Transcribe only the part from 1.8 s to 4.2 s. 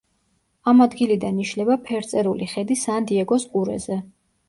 ფერწერული ხედი სან-დიეგოს ყურეზე.